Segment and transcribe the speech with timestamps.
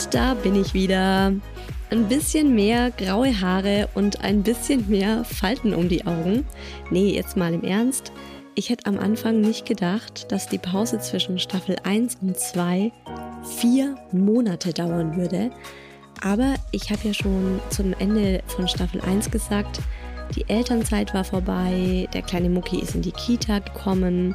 [0.00, 1.30] Und da bin ich wieder.
[1.90, 6.46] Ein bisschen mehr graue Haare und ein bisschen mehr Falten um die Augen.
[6.90, 8.10] Nee, jetzt mal im Ernst.
[8.54, 12.90] Ich hätte am Anfang nicht gedacht, dass die Pause zwischen Staffel 1 und 2
[13.58, 15.50] vier Monate dauern würde.
[16.22, 19.80] Aber ich habe ja schon zum Ende von Staffel 1 gesagt,
[20.34, 24.34] die Elternzeit war vorbei, der kleine Mucki ist in die Kita gekommen,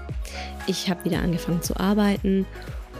[0.68, 2.46] ich habe wieder angefangen zu arbeiten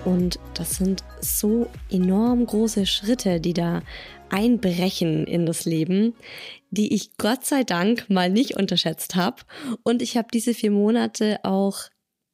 [0.06, 3.82] und das sind so enorm große Schritte, die da
[4.30, 6.14] einbrechen in das Leben,
[6.70, 9.44] die ich Gott sei Dank mal nicht unterschätzt habe.
[9.84, 11.80] Und ich habe diese vier Monate auch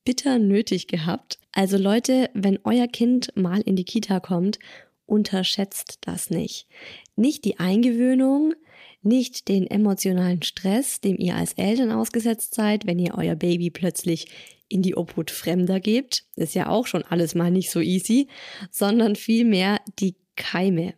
[0.03, 1.39] bitter nötig gehabt.
[1.51, 4.59] Also Leute, wenn euer Kind mal in die Kita kommt,
[5.05, 6.67] unterschätzt das nicht.
[7.15, 8.53] Nicht die Eingewöhnung,
[9.01, 14.27] nicht den emotionalen Stress, dem ihr als Eltern ausgesetzt seid, wenn ihr euer Baby plötzlich
[14.71, 18.27] in die Obhut Fremder gebt, ist ja auch schon alles mal nicht so easy,
[18.69, 20.93] sondern vielmehr die Keime.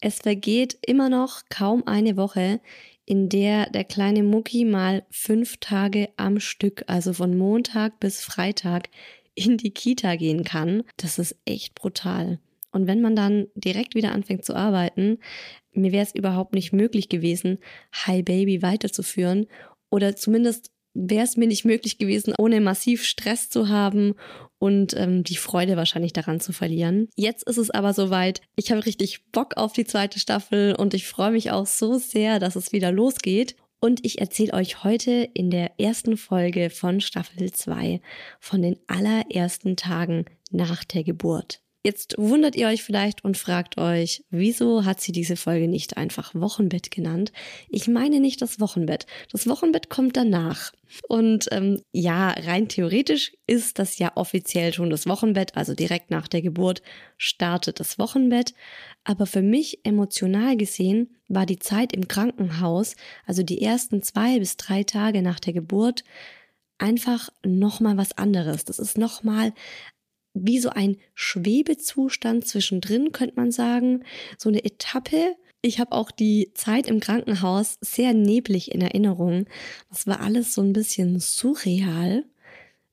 [0.00, 2.60] Es vergeht immer noch kaum eine Woche,
[3.06, 8.88] in der der kleine Mucki mal fünf Tage am Stück, also von Montag bis Freitag,
[9.34, 10.84] in die Kita gehen kann.
[10.96, 12.38] Das ist echt brutal.
[12.72, 15.18] Und wenn man dann direkt wieder anfängt zu arbeiten,
[15.72, 17.58] mir wäre es überhaupt nicht möglich gewesen,
[17.92, 19.46] Hi Baby weiterzuführen
[19.90, 24.14] oder zumindest wäre es mir nicht möglich gewesen, ohne massiv Stress zu haben
[24.58, 27.08] und ähm, die Freude wahrscheinlich daran zu verlieren.
[27.16, 28.40] Jetzt ist es aber soweit.
[28.56, 32.38] Ich habe richtig Bock auf die zweite Staffel und ich freue mich auch so sehr,
[32.38, 33.56] dass es wieder losgeht.
[33.80, 38.00] Und ich erzähle euch heute in der ersten Folge von Staffel 2
[38.40, 41.63] von den allerersten Tagen nach der Geburt.
[41.86, 46.34] Jetzt wundert ihr euch vielleicht und fragt euch, wieso hat sie diese Folge nicht einfach
[46.34, 47.30] Wochenbett genannt?
[47.68, 49.04] Ich meine nicht das Wochenbett.
[49.30, 50.72] Das Wochenbett kommt danach.
[51.08, 56.26] Und ähm, ja, rein theoretisch ist das ja offiziell schon das Wochenbett, also direkt nach
[56.26, 56.80] der Geburt
[57.18, 58.54] startet das Wochenbett.
[59.04, 62.96] Aber für mich emotional gesehen war die Zeit im Krankenhaus,
[63.26, 66.02] also die ersten zwei bis drei Tage nach der Geburt,
[66.78, 68.64] einfach nochmal was anderes.
[68.64, 69.52] Das ist nochmal
[70.34, 74.04] wie so ein Schwebezustand zwischendrin, könnte man sagen.
[74.36, 75.36] So eine Etappe.
[75.62, 79.46] Ich habe auch die Zeit im Krankenhaus sehr neblig in Erinnerung.
[79.88, 82.24] Das war alles so ein bisschen surreal.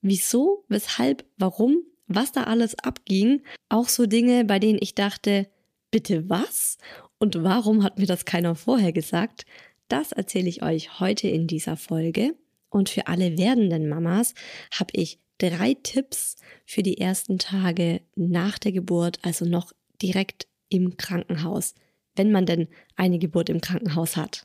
[0.02, 3.42] Wieso, weshalb, warum, was da alles abging.
[3.70, 5.48] Auch so Dinge, bei denen ich dachte,
[5.90, 6.78] bitte was?
[7.20, 9.46] Und warum hat mir das keiner vorher gesagt?
[9.88, 12.36] Das erzähle ich euch heute in dieser Folge.
[12.70, 14.34] Und für alle werdenden Mamas
[14.72, 16.36] habe ich drei Tipps
[16.66, 19.72] für die ersten Tage nach der Geburt, also noch
[20.02, 21.74] direkt im Krankenhaus,
[22.16, 24.44] wenn man denn eine Geburt im Krankenhaus hat.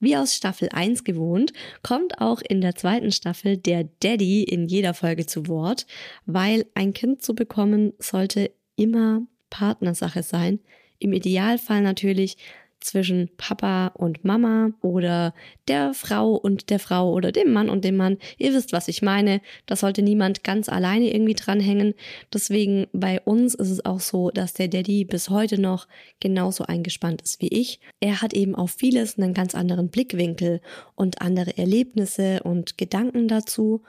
[0.00, 1.52] Wie aus Staffel 1 gewohnt,
[1.84, 5.86] kommt auch in der zweiten Staffel der Daddy in jeder Folge zu Wort,
[6.26, 10.58] weil ein Kind zu bekommen sollte immer Partnersache sein.
[10.98, 12.36] Im Idealfall natürlich
[12.84, 15.34] zwischen Papa und Mama oder
[15.68, 18.18] der Frau und der Frau oder dem Mann und dem Mann.
[18.38, 19.40] Ihr wisst, was ich meine.
[19.66, 21.94] Da sollte niemand ganz alleine irgendwie dranhängen.
[22.32, 25.86] Deswegen bei uns ist es auch so, dass der Daddy bis heute noch
[26.20, 27.80] genauso eingespannt ist wie ich.
[28.00, 30.60] Er hat eben auf vieles einen ganz anderen Blickwinkel
[30.94, 33.82] und andere Erlebnisse und Gedanken dazu.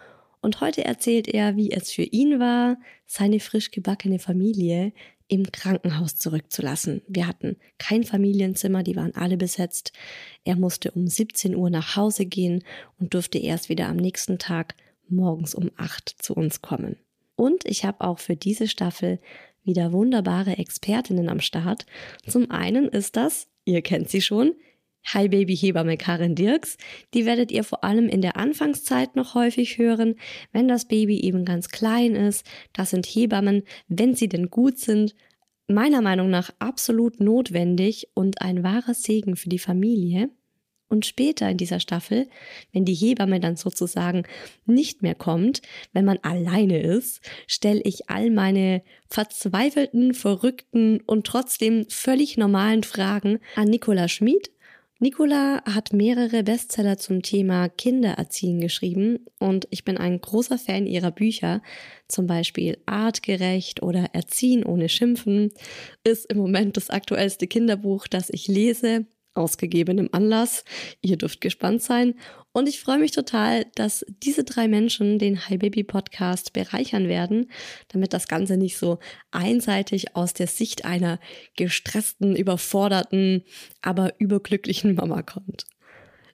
[0.44, 4.92] Und heute erzählt er, wie es für ihn war, seine frisch gebackene Familie
[5.27, 7.01] im Krankenhaus zurückzulassen.
[7.07, 9.93] Wir hatten kein Familienzimmer, die waren alle besetzt.
[10.43, 12.63] Er musste um 17 Uhr nach Hause gehen
[12.99, 14.75] und durfte erst wieder am nächsten Tag
[15.07, 16.97] morgens um 8 zu uns kommen.
[17.35, 19.19] Und ich habe auch für diese Staffel
[19.63, 21.85] wieder wunderbare Expertinnen am Start.
[22.27, 24.53] Zum einen ist das, ihr kennt sie schon,
[25.05, 26.77] Hi Baby Hebamme Karin Dirks.
[27.13, 30.15] Die werdet ihr vor allem in der Anfangszeit noch häufig hören,
[30.53, 32.45] wenn das Baby eben ganz klein ist.
[32.71, 35.13] Das sind Hebammen, wenn sie denn gut sind,
[35.67, 40.29] meiner Meinung nach absolut notwendig und ein wahrer Segen für die Familie.
[40.88, 42.29] Und später in dieser Staffel,
[42.71, 44.23] wenn die Hebamme dann sozusagen
[44.65, 45.61] nicht mehr kommt,
[45.91, 53.39] wenn man alleine ist, stelle ich all meine verzweifelten, verrückten und trotzdem völlig normalen Fragen
[53.56, 54.53] an Nicola Schmid
[55.03, 61.11] Nicola hat mehrere Bestseller zum Thema Kindererziehen geschrieben und ich bin ein großer Fan ihrer
[61.11, 61.61] Bücher.
[62.07, 65.51] Zum Beispiel Artgerecht oder Erziehen ohne Schimpfen
[66.05, 70.63] ist im Moment das aktuellste Kinderbuch, das ich lese ausgegebenem Anlass.
[71.01, 72.15] Ihr dürft gespannt sein.
[72.51, 77.50] Und ich freue mich total, dass diese drei Menschen den Hi Baby Podcast bereichern werden,
[77.88, 79.00] damit das Ganze nicht so
[79.31, 81.19] einseitig aus der Sicht einer
[81.56, 83.44] gestressten, überforderten,
[83.81, 85.65] aber überglücklichen Mama kommt.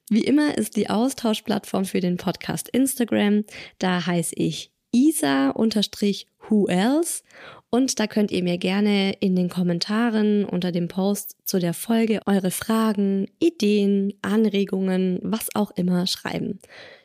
[0.09, 3.45] Wie immer ist die Austauschplattform für den Podcast Instagram.
[3.77, 7.23] Da heiße ich Isa-Who Else
[7.69, 12.21] und da könnt ihr mir gerne in den Kommentaren unter dem Post zu der Folge
[12.25, 16.59] eure Fragen, Ideen, Anregungen, was auch immer schreiben.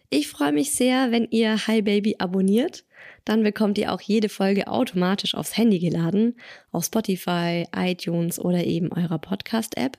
[0.08, 2.84] Ich freue mich sehr, wenn ihr Hi Baby abonniert.
[3.24, 6.36] Dann bekommt ihr auch jede Folge automatisch aufs Handy geladen,
[6.72, 9.98] auf Spotify, iTunes oder eben eurer Podcast-App.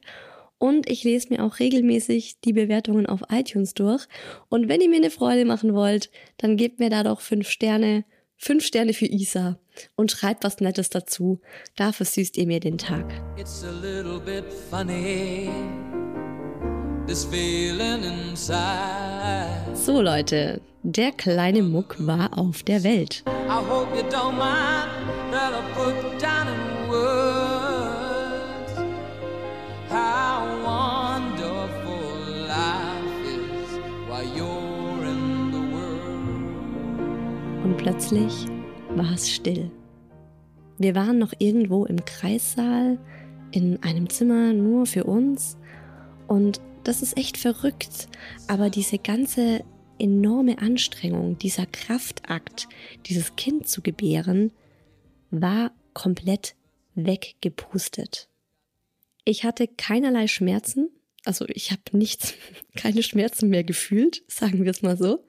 [0.57, 4.07] Und ich lese mir auch regelmäßig die Bewertungen auf iTunes durch.
[4.50, 8.06] Und wenn ihr mir eine Freude machen wollt, dann gebt mir da doch fünf Sterne
[8.37, 9.57] Fünf Sterne für Isa
[9.95, 11.41] und schreibt was Nettes dazu.
[11.75, 13.05] Da versüßt ihr mir den Tag.
[14.69, 15.49] Funny,
[19.73, 23.23] so Leute, der kleine Muck war auf der Welt.
[23.25, 24.84] und
[37.85, 38.47] plötzlich
[38.95, 39.69] war es still.
[40.79, 42.97] Wir waren noch irgendwo im Kreissaal,
[43.51, 45.55] in einem Zimmer nur für uns
[46.25, 48.07] und das ist echt verrückt,
[48.47, 49.63] aber diese ganze
[49.99, 52.67] enorme Anstrengung, dieser Kraftakt,
[53.05, 54.49] dieses Kind zu gebären,
[55.29, 56.55] war komplett
[56.95, 58.29] weggepustet.
[59.25, 60.89] Ich hatte keinerlei Schmerzen,
[61.23, 62.33] also ich habe nichts,
[62.75, 65.23] keine Schmerzen mehr gefühlt, sagen wir es mal so.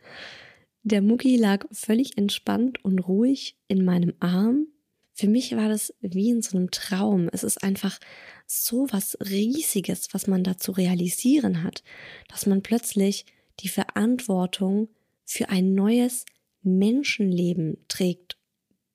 [0.89, 4.69] Der Mucki lag völlig entspannt und ruhig in meinem Arm.
[5.15, 7.29] Für mich war das wie in so einem Traum.
[7.33, 7.99] Es ist einfach
[8.47, 11.83] so was Riesiges, was man da zu realisieren hat,
[12.29, 13.27] dass man plötzlich
[13.59, 14.89] die Verantwortung
[15.25, 16.25] für ein neues
[16.63, 18.39] Menschenleben trägt.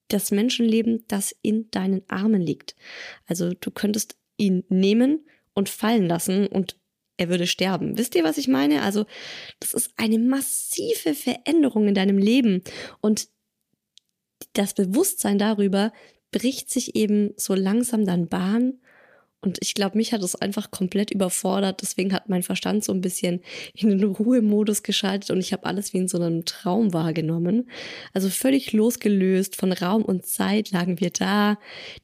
[0.08, 2.78] Das Menschenleben, das in deinen Armen liegt.
[3.26, 6.78] Also du könntest ihn nehmen und fallen lassen und
[7.22, 8.00] er würde sterben.
[8.00, 8.82] Wisst ihr, was ich meine?
[8.82, 9.06] Also,
[9.60, 12.64] das ist eine massive Veränderung in deinem Leben
[13.00, 13.28] und
[14.54, 15.94] das Bewusstsein darüber
[16.32, 18.81] bricht sich eben so langsam dann Bahn
[19.42, 21.82] und ich glaube, mich hat es einfach komplett überfordert.
[21.82, 23.42] Deswegen hat mein Verstand so ein bisschen
[23.74, 27.70] in den Ruhemodus geschaltet und ich habe alles wie in so einem Traum wahrgenommen.
[28.14, 31.58] Also völlig losgelöst von Raum und Zeit lagen wir da.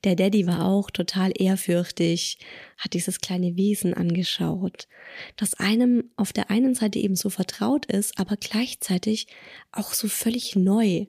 [0.03, 2.39] Der Daddy war auch total ehrfürchtig,
[2.77, 4.87] hat dieses kleine Wesen angeschaut,
[5.35, 9.27] das einem auf der einen Seite eben so vertraut ist, aber gleichzeitig
[9.71, 11.05] auch so völlig neu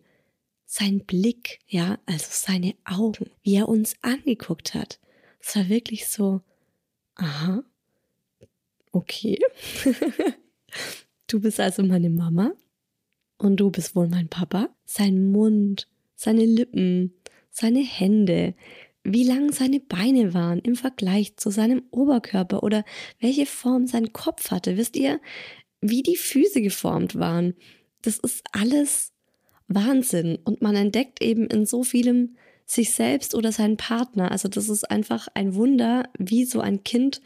[0.66, 5.00] sein Blick, ja, also seine Augen, wie er uns angeguckt hat.
[5.40, 6.40] Es war wirklich so,
[7.14, 7.62] aha,
[8.92, 9.38] okay.
[11.26, 12.52] du bist also meine Mama
[13.38, 14.68] und du bist wohl mein Papa.
[14.84, 17.14] Sein Mund, seine Lippen,
[17.50, 18.54] seine Hände,
[19.04, 22.84] wie lang seine Beine waren im Vergleich zu seinem Oberkörper oder
[23.20, 24.76] welche Form sein Kopf hatte.
[24.76, 25.20] Wisst ihr,
[25.80, 27.54] wie die Füße geformt waren?
[28.02, 29.12] Das ist alles
[29.68, 32.36] Wahnsinn und man entdeckt eben in so vielem
[32.68, 34.30] sich selbst oder seinen Partner.
[34.30, 37.22] Also das ist einfach ein Wunder, wie so ein Kind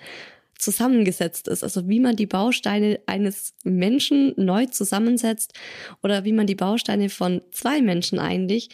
[0.57, 1.65] zusammengesetzt ist.
[1.65, 5.53] Also wie man die Bausteine eines Menschen neu zusammensetzt
[6.03, 8.71] oder wie man die Bausteine von zwei Menschen eigentlich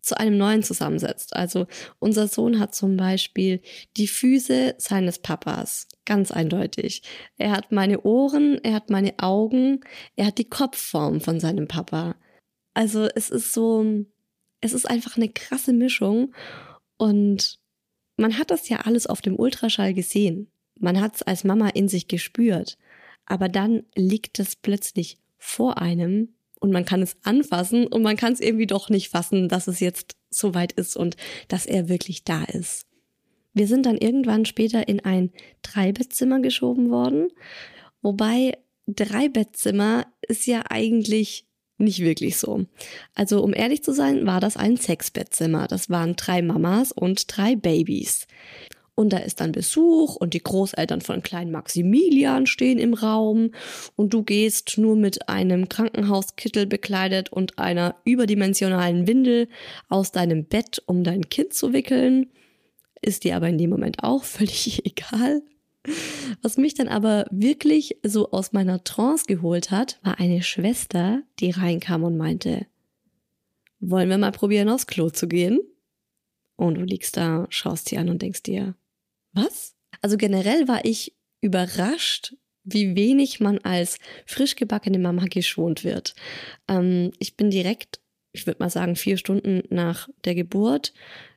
[0.00, 1.34] zu einem neuen zusammensetzt.
[1.34, 1.66] Also
[1.98, 3.60] unser Sohn hat zum Beispiel
[3.96, 7.02] die Füße seines Papas, ganz eindeutig.
[7.38, 9.80] Er hat meine Ohren, er hat meine Augen,
[10.14, 12.14] er hat die Kopfform von seinem Papa.
[12.74, 14.04] Also es ist so,
[14.64, 16.34] es ist einfach eine krasse Mischung
[16.96, 17.58] und
[18.16, 20.50] man hat das ja alles auf dem Ultraschall gesehen.
[20.80, 22.78] Man hat es als Mama in sich gespürt.
[23.26, 28.32] Aber dann liegt es plötzlich vor einem und man kann es anfassen und man kann
[28.32, 31.16] es irgendwie doch nicht fassen, dass es jetzt so weit ist und
[31.48, 32.86] dass er wirklich da ist.
[33.52, 35.30] Wir sind dann irgendwann später in ein
[35.62, 37.28] Dreibettzimmer geschoben worden,
[38.00, 38.56] wobei
[38.86, 41.46] Dreibettzimmer ist ja eigentlich
[41.78, 42.66] nicht wirklich so.
[43.14, 45.66] Also um ehrlich zu sein, war das ein Sexbettzimmer.
[45.66, 48.26] Das waren drei Mamas und drei Babys.
[48.96, 53.50] Und da ist dann Besuch und die Großeltern von kleinen Maximilian stehen im Raum
[53.96, 59.48] und du gehst nur mit einem Krankenhauskittel bekleidet und einer überdimensionalen Windel
[59.88, 62.30] aus deinem Bett, um dein Kind zu wickeln.
[63.02, 65.42] Ist dir aber in dem Moment auch völlig egal.
[66.42, 71.50] Was mich dann aber wirklich so aus meiner Trance geholt hat, war eine Schwester, die
[71.50, 72.66] reinkam und meinte,
[73.80, 75.60] wollen wir mal probieren, aufs Klo zu gehen?
[76.56, 78.74] Und du liegst da, schaust sie an und denkst dir,
[79.32, 79.74] was?
[80.00, 86.14] Also generell war ich überrascht, wie wenig man als frisch gebackene Mama geschont wird.
[86.68, 88.00] Ähm, ich bin direkt,
[88.32, 90.94] ich würde mal sagen, vier Stunden nach der Geburt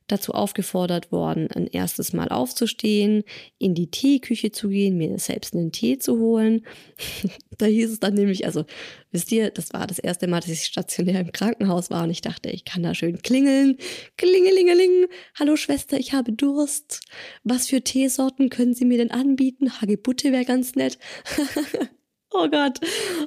[0.07, 3.23] dazu aufgefordert worden, ein erstes Mal aufzustehen,
[3.57, 6.65] in die Teeküche zu gehen, mir selbst einen Tee zu holen.
[7.57, 8.65] da hieß es dann nämlich, also
[9.11, 12.21] wisst ihr, das war das erste Mal, dass ich stationär im Krankenhaus war und ich
[12.21, 13.77] dachte, ich kann da schön klingeln.
[14.17, 15.07] Klingelingeling.
[15.37, 17.01] Hallo Schwester, ich habe Durst.
[17.43, 19.81] Was für Teesorten können Sie mir denn anbieten?
[19.81, 20.97] Hagebutte wäre ganz nett.
[22.31, 22.79] Oh Gott.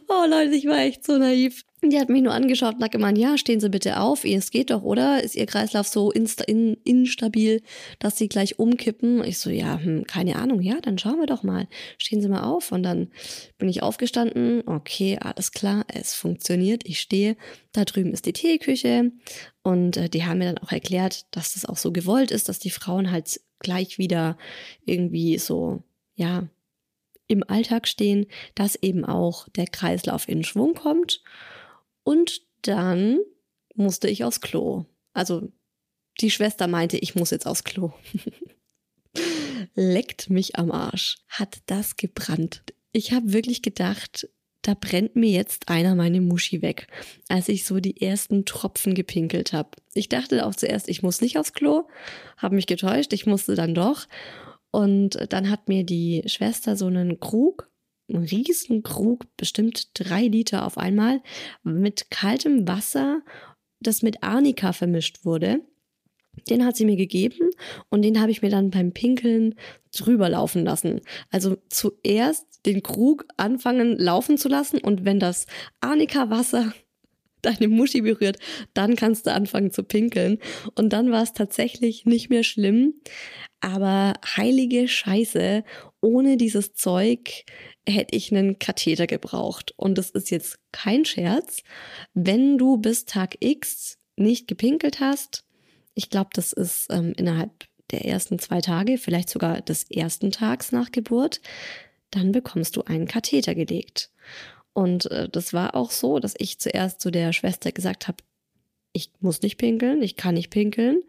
[0.08, 1.64] Oh Leute, ich war echt so naiv.
[1.82, 4.70] Die hat mich nur angeschaut und hat gemeint, ja, stehen Sie bitte auf, es geht
[4.70, 5.22] doch, oder?
[5.22, 7.62] Ist Ihr Kreislauf so insta in, instabil,
[7.98, 9.24] dass Sie gleich umkippen?
[9.24, 11.66] Ich so, ja, hm, keine Ahnung, ja, dann schauen wir doch mal.
[11.96, 12.70] Stehen Sie mal auf.
[12.72, 13.08] Und dann
[13.56, 14.62] bin ich aufgestanden.
[14.66, 16.82] Okay, alles klar, es funktioniert.
[16.86, 17.36] Ich stehe.
[17.72, 19.12] Da drüben ist die Teeküche.
[19.62, 22.58] Und äh, die haben mir dann auch erklärt, dass das auch so gewollt ist, dass
[22.58, 24.36] die Frauen halt gleich wieder
[24.84, 25.82] irgendwie so,
[26.14, 26.48] ja,
[27.30, 31.22] im Alltag stehen, dass eben auch der Kreislauf in Schwung kommt.
[32.02, 33.18] Und dann
[33.74, 34.86] musste ich aufs Klo.
[35.12, 35.52] Also
[36.20, 37.92] die Schwester meinte, ich muss jetzt aufs Klo.
[39.74, 41.18] Leckt mich am Arsch.
[41.28, 42.64] Hat das gebrannt.
[42.92, 44.28] Ich habe wirklich gedacht,
[44.62, 46.88] da brennt mir jetzt einer meine Muschi weg,
[47.28, 49.70] als ich so die ersten Tropfen gepinkelt habe.
[49.94, 51.88] Ich dachte auch zuerst, ich muss nicht aufs Klo,
[52.36, 54.06] habe mich getäuscht, ich musste dann doch.
[54.70, 57.70] Und dann hat mir die Schwester so einen Krug,
[58.08, 61.22] einen riesen Krug, bestimmt drei Liter auf einmal,
[61.62, 63.22] mit kaltem Wasser,
[63.80, 65.60] das mit Arnika vermischt wurde.
[66.48, 67.50] Den hat sie mir gegeben
[67.88, 69.56] und den habe ich mir dann beim Pinkeln
[69.92, 71.00] drüber laufen lassen.
[71.30, 75.46] Also zuerst den Krug anfangen laufen zu lassen und wenn das
[75.80, 76.72] Arnika-Wasser
[77.42, 78.38] deine Muschi berührt,
[78.74, 80.38] dann kannst du anfangen zu pinkeln.
[80.74, 82.94] Und dann war es tatsächlich nicht mehr schlimm.
[83.60, 85.64] Aber heilige Scheiße,
[86.00, 87.44] ohne dieses Zeug
[87.86, 89.74] hätte ich einen Katheter gebraucht.
[89.76, 91.62] Und das ist jetzt kein Scherz.
[92.14, 95.44] Wenn du bis Tag X nicht gepinkelt hast,
[95.94, 97.50] ich glaube, das ist ähm, innerhalb
[97.90, 101.40] der ersten zwei Tage, vielleicht sogar des ersten Tags nach Geburt,
[102.10, 104.10] dann bekommst du einen Katheter gelegt.
[104.80, 108.16] Und äh, das war auch so, dass ich zuerst zu der Schwester gesagt habe,
[108.94, 111.02] ich muss nicht pinkeln, ich kann nicht pinkeln.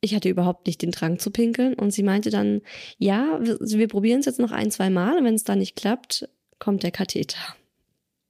[0.00, 2.60] Ich hatte überhaupt nicht den Drang zu pinkeln und sie meinte dann,
[2.98, 5.76] ja, wir, wir probieren es jetzt noch ein, zwei Mal und wenn es dann nicht
[5.76, 6.28] klappt,
[6.58, 7.38] kommt der Katheter.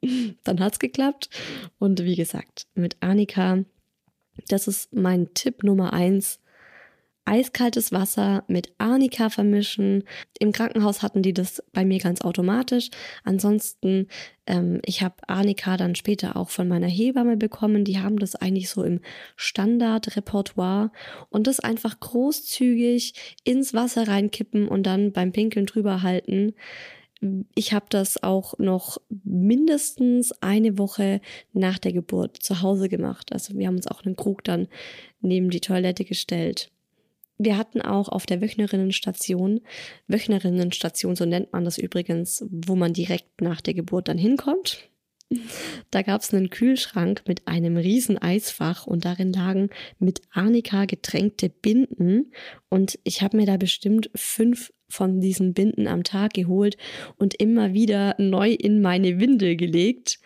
[0.44, 1.30] dann hat's geklappt
[1.78, 3.64] und wie gesagt, mit Annika,
[4.48, 6.40] das ist mein Tipp Nummer eins,
[7.28, 10.04] eiskaltes Wasser mit Arnika vermischen.
[10.38, 12.88] Im Krankenhaus hatten die das bei mir ganz automatisch.
[13.22, 14.08] Ansonsten,
[14.46, 17.84] ähm, ich habe Arnika dann später auch von meiner Hebamme bekommen.
[17.84, 19.00] Die haben das eigentlich so im
[19.36, 20.90] Standardrepertoire
[21.28, 26.54] und das einfach großzügig ins Wasser reinkippen und dann beim Pinkeln drüber halten.
[27.54, 31.20] Ich habe das auch noch mindestens eine Woche
[31.52, 33.32] nach der Geburt zu Hause gemacht.
[33.32, 34.68] Also wir haben uns auch einen Krug dann
[35.20, 36.70] neben die Toilette gestellt
[37.38, 39.60] Wir hatten auch auf der Wöchnerinnenstation,
[40.08, 44.88] Wöchnerinnenstation, so nennt man das übrigens, wo man direkt nach der Geburt dann hinkommt.
[45.90, 49.68] Da gab es einen Kühlschrank mit einem riesen Eisfach und darin lagen
[49.98, 52.32] mit Arnika getränkte Binden
[52.70, 56.78] und ich habe mir da bestimmt fünf von diesen Binden am Tag geholt
[57.18, 60.18] und immer wieder neu in meine Windel gelegt.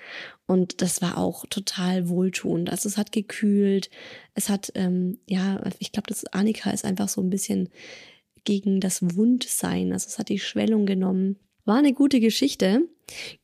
[0.46, 2.70] Und das war auch total wohltuend.
[2.70, 3.90] Also es hat gekühlt,
[4.34, 7.68] es hat, ähm, ja, ich glaube, das Arnika ist einfach so ein bisschen
[8.44, 9.92] gegen das Wundsein.
[9.92, 11.36] Also es hat die Schwellung genommen.
[11.64, 12.82] War eine gute Geschichte.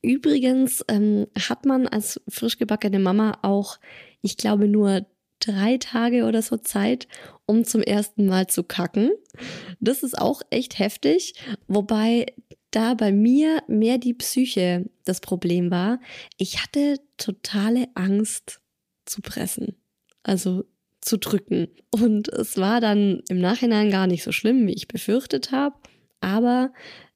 [0.01, 3.79] Übrigens ähm, hat man als frisch gebackene Mama auch,
[4.21, 5.05] ich glaube, nur
[5.39, 7.07] drei Tage oder so Zeit,
[7.45, 9.11] um zum ersten Mal zu kacken.
[9.79, 11.33] Das ist auch echt heftig,
[11.67, 12.25] wobei
[12.71, 15.99] da bei mir mehr die Psyche das Problem war.
[16.37, 18.61] Ich hatte totale Angst
[19.05, 19.75] zu pressen,
[20.23, 20.65] also
[21.01, 21.69] zu drücken.
[21.91, 25.75] Und es war dann im Nachhinein gar nicht so schlimm, wie ich befürchtet habe.
[26.21, 26.73] Aber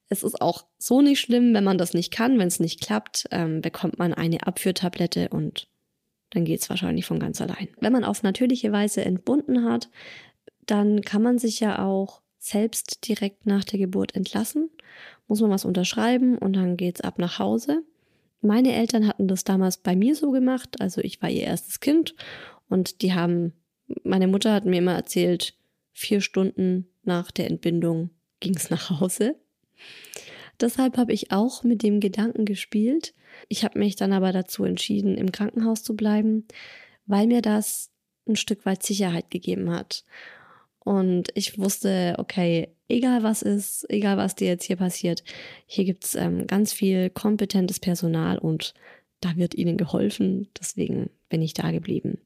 [0.08, 2.38] es ist auch so nicht schlimm, wenn man das nicht kann.
[2.38, 5.68] Wenn es nicht klappt, ähm, bekommt man eine Abführtablette und
[6.30, 7.68] dann geht es wahrscheinlich von ganz allein.
[7.80, 9.88] Wenn man auf natürliche Weise entbunden hat,
[10.66, 14.70] dann kann man sich ja auch selbst direkt nach der Geburt entlassen.
[15.26, 17.82] Muss man was unterschreiben und dann geht es ab nach Hause.
[18.40, 20.80] Meine Eltern hatten das damals bei mir so gemacht.
[20.80, 22.14] Also ich war ihr erstes Kind
[22.68, 23.54] und die haben,
[24.02, 25.54] meine Mutter hat mir immer erzählt,
[25.92, 29.36] vier Stunden nach der Entbindung ging es nach Hause.
[30.60, 33.14] Deshalb habe ich auch mit dem Gedanken gespielt.
[33.48, 36.46] Ich habe mich dann aber dazu entschieden, im Krankenhaus zu bleiben,
[37.06, 37.90] weil mir das
[38.28, 40.04] ein Stück weit Sicherheit gegeben hat.
[40.84, 45.24] Und ich wusste, okay, egal was ist, egal was dir jetzt hier passiert,
[45.66, 48.74] hier gibt's ähm, ganz viel kompetentes Personal und
[49.20, 50.48] da wird ihnen geholfen.
[50.60, 52.18] Deswegen bin ich da geblieben.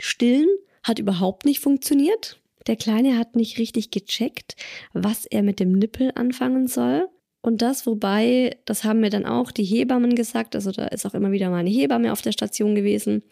[0.00, 0.48] Stillen
[0.82, 2.40] hat überhaupt nicht funktioniert.
[2.66, 4.56] Der Kleine hat nicht richtig gecheckt,
[4.92, 7.08] was er mit dem Nippel anfangen soll.
[7.42, 11.14] Und das, wobei, das haben mir dann auch die Hebammen gesagt, also da ist auch
[11.14, 13.22] immer wieder mal eine Hebamme auf der Station gewesen,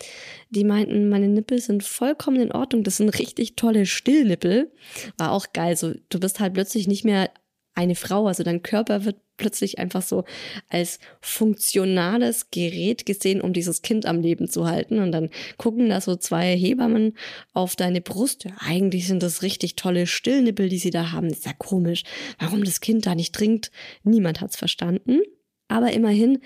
[0.49, 4.73] die meinten, meine Nippel sind vollkommen in Ordnung, das sind richtig tolle Stillnippel.
[5.19, 7.31] War auch geil, so du bist halt plötzlich nicht mehr
[7.75, 10.25] eine Frau, also dein Körper wird plötzlich einfach so
[10.69, 14.99] als funktionales Gerät gesehen, um dieses Kind am Leben zu halten.
[14.99, 17.17] Und dann gucken da so zwei Hebammen
[17.55, 18.47] auf deine Brust.
[18.59, 21.29] Eigentlich sind das richtig tolle Stillnippel, die sie da haben.
[21.29, 22.03] ist ja komisch,
[22.39, 23.71] warum das Kind da nicht trinkt.
[24.03, 25.21] Niemand hat's verstanden.
[25.69, 26.39] Aber immerhin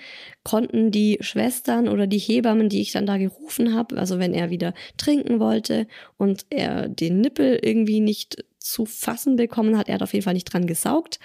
[0.43, 4.49] konnten die Schwestern oder die Hebammen, die ich dann da gerufen habe, also wenn er
[4.49, 10.03] wieder trinken wollte und er den Nippel irgendwie nicht zu fassen bekommen hat, er hat
[10.03, 11.19] auf jeden Fall nicht dran gesaugt,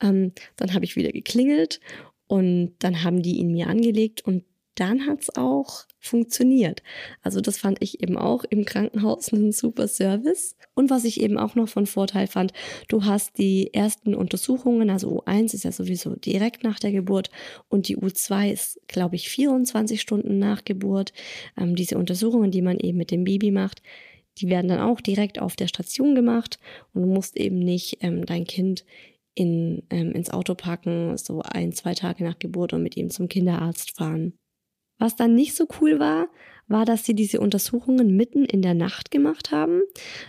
[0.00, 1.80] ähm, dann habe ich wieder geklingelt
[2.26, 4.44] und dann haben die ihn mir angelegt und
[4.76, 6.82] dann hat es auch funktioniert.
[7.22, 10.54] Also das fand ich eben auch im Krankenhaus einen super Service.
[10.74, 12.52] Und was ich eben auch noch von Vorteil fand,
[12.88, 17.30] du hast die ersten Untersuchungen, also U1 ist ja sowieso direkt nach der Geburt
[17.68, 21.14] und die U2 ist, glaube ich, 24 Stunden nach Geburt.
[21.56, 23.80] Ähm, diese Untersuchungen, die man eben mit dem Baby macht,
[24.38, 26.58] die werden dann auch direkt auf der Station gemacht
[26.92, 28.84] und du musst eben nicht ähm, dein Kind
[29.34, 33.28] in, ähm, ins Auto packen, so ein, zwei Tage nach Geburt und mit ihm zum
[33.28, 34.32] Kinderarzt fahren.
[34.98, 36.28] Was dann nicht so cool war,
[36.68, 39.82] war, dass sie diese Untersuchungen mitten in der Nacht gemacht haben.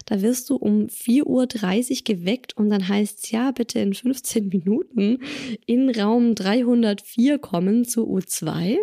[0.06, 5.20] Da wirst du um 4.30 Uhr geweckt und dann heißt ja, bitte in 15 Minuten
[5.66, 8.78] in Raum 304 kommen zur U2.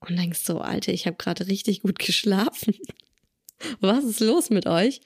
[0.00, 2.74] Und denkst so, Alter, ich habe gerade richtig gut geschlafen.
[3.80, 5.00] Was ist los mit euch?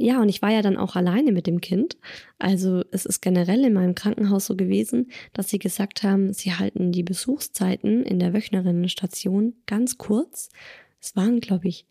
[0.00, 1.96] Ja, und ich war ja dann auch alleine mit dem Kind.
[2.38, 6.92] Also es ist generell in meinem Krankenhaus so gewesen, dass sie gesagt haben, sie halten
[6.92, 10.50] die Besuchszeiten in der Wöchnerinnenstation ganz kurz.
[11.00, 11.84] Es waren, glaube ich,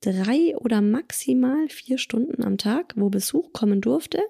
[0.00, 4.20] drei oder maximal vier Stunden am Tag, wo Besuch kommen durfte.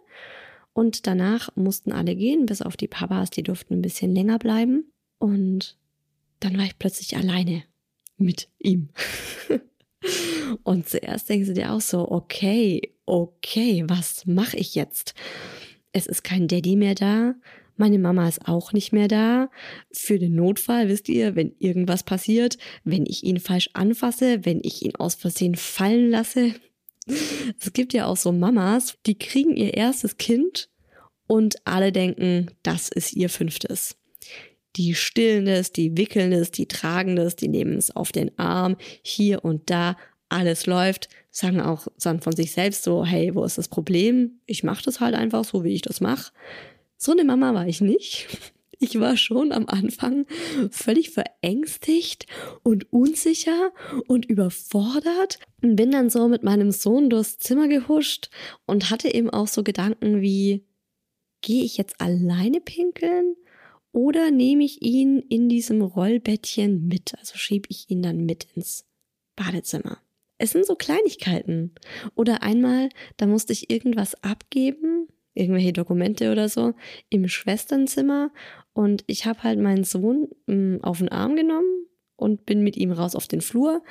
[0.75, 4.93] Und danach mussten alle gehen, bis auf die Papas, die durften ein bisschen länger bleiben.
[5.19, 5.79] Und
[6.41, 7.65] dann war ich plötzlich alleine
[8.19, 8.91] mit ihm.
[10.63, 15.15] Und zuerst denkst du dir auch so, okay, okay, was mache ich jetzt?
[15.93, 17.35] Es ist kein Daddy mehr da.
[17.77, 19.51] Meine Mama ist auch nicht mehr da.
[19.93, 24.83] Für den Notfall, wisst ihr, wenn irgendwas passiert, wenn ich ihn falsch anfasse, wenn ich
[24.83, 26.55] ihn aus Versehen fallen lasse.
[27.59, 30.69] Es gibt ja auch so Mamas, die kriegen ihr erstes Kind
[31.27, 33.97] und alle denken, das ist ihr fünftes.
[34.79, 38.77] Die stillen es, die wickeln es, die tragen es, die nehmen es auf den Arm,
[39.03, 39.97] hier und da,
[40.29, 44.41] alles läuft, sagen auch dann von sich selbst so, hey, wo ist das Problem?
[44.47, 46.33] Ich mache das halt einfach so, wie ich das mache.
[46.97, 48.29] So eine Mama war ich nicht.
[48.79, 50.27] ich war schon am Anfang
[50.71, 52.27] völlig verängstigt
[52.63, 53.73] und unsicher
[54.07, 58.31] und überfordert und bin dann so mit meinem Sohn durchs Zimmer gehuscht
[58.65, 60.65] und hatte eben auch so Gedanken wie,
[61.41, 63.35] gehe ich jetzt alleine pinkeln
[63.93, 67.15] oder nehme ich ihn in diesem Rollbettchen mit?
[67.19, 68.85] Also schiebe ich ihn dann mit ins
[69.37, 69.99] Badezimmer.
[70.39, 71.73] Es sind so Kleinigkeiten.
[72.15, 76.75] Oder einmal, da musste ich irgendwas abgeben, irgendwelche Dokumente oder so,
[77.11, 78.31] im Schwesternzimmer.
[78.73, 82.77] Und ich habe halt meinen Sohn mh, mm, auf den Arm genommen und bin mit
[82.77, 83.83] ihm raus auf den Flur.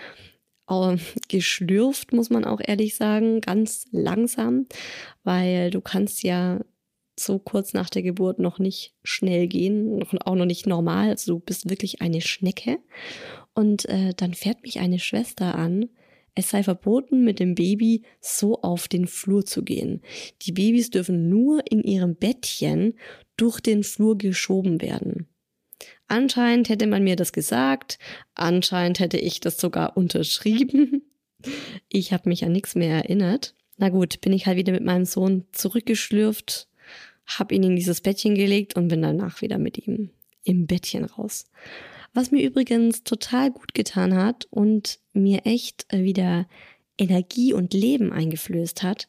[1.29, 4.67] Geschlürft, muss man auch ehrlich sagen, ganz langsam,
[5.23, 6.59] weil du kannst ja
[7.19, 11.09] so kurz nach der Geburt noch nicht schnell gehen, auch noch nicht normal.
[11.09, 12.77] Also du bist wirklich eine Schnecke.
[13.53, 15.89] Und äh, dann fährt mich eine Schwester an,
[16.35, 20.03] es sei verboten, mit dem Baby so auf den Flur zu gehen.
[20.43, 22.93] Die Babys dürfen nur in ihrem Bettchen
[23.37, 25.27] durch den Flur geschoben werden.
[26.07, 27.97] Anscheinend hätte man mir das gesagt,
[28.35, 31.01] anscheinend hätte ich das sogar unterschrieben.
[31.89, 33.53] Ich habe mich an nichts mehr erinnert.
[33.77, 36.66] Na gut, bin ich halt wieder mit meinem Sohn zurückgeschlürft,
[37.27, 40.09] habe ihn in dieses Bettchen gelegt und bin danach wieder mit ihm
[40.43, 41.45] im Bettchen raus.
[42.13, 46.47] Was mir übrigens total gut getan hat und mir echt äh, wieder
[46.97, 49.07] Energie und Leben eingeflößt hat,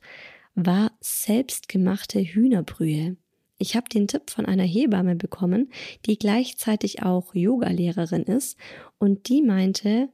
[0.54, 3.16] war selbstgemachte Hühnerbrühe.
[3.56, 5.70] Ich habe den Tipp von einer Hebamme bekommen,
[6.06, 8.58] die gleichzeitig auch Yogalehrerin ist
[8.98, 10.10] und die meinte,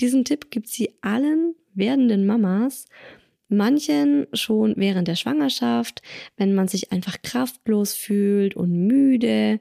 [0.00, 2.86] diesen Tipp gibt sie allen werdenden Mamas,
[3.48, 6.02] manchen schon während der Schwangerschaft,
[6.36, 9.60] wenn man sich einfach kraftlos fühlt und müde,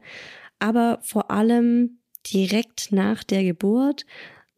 [0.59, 1.99] aber vor allem
[2.33, 4.05] direkt nach der Geburt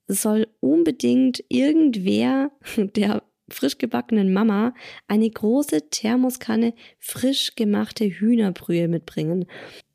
[0.08, 4.74] soll unbedingt irgendwer der frisch gebackenen Mama
[5.08, 9.46] eine große Thermoskanne frisch gemachte Hühnerbrühe mitbringen.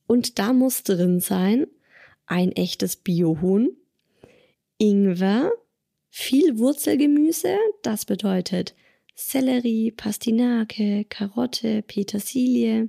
[0.07, 1.67] Und da muss drin sein
[2.27, 3.77] ein echtes Biohuhn,
[4.79, 5.51] Ingwer,
[6.11, 8.75] viel Wurzelgemüse, das bedeutet
[9.21, 12.89] Sellerie, Pastinake, Karotte, Petersilie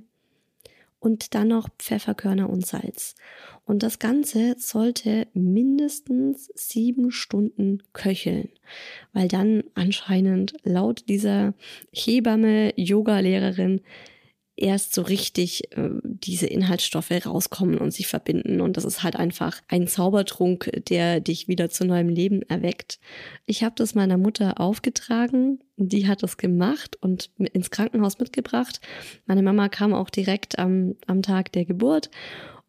[0.98, 3.14] und dann noch Pfefferkörner und Salz.
[3.66, 8.48] Und das Ganze sollte mindestens sieben Stunden köcheln,
[9.12, 11.54] weil dann anscheinend laut dieser
[11.92, 13.82] Hebamme, Yoga-Lehrerin
[14.56, 18.60] erst so richtig äh, diese Inhaltsstoffe rauskommen und sich verbinden.
[18.60, 23.00] Und das ist halt einfach ein Zaubertrunk, der dich wieder zu neuem Leben erweckt.
[23.46, 25.60] Ich habe das meiner Mutter aufgetragen.
[25.76, 28.80] Die hat das gemacht und ins Krankenhaus mitgebracht.
[29.26, 32.10] Meine Mama kam auch direkt am, am Tag der Geburt.